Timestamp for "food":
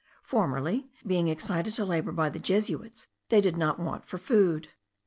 4.17-4.69